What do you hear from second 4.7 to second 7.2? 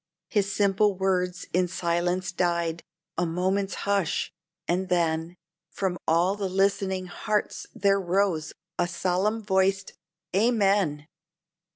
then From all the listening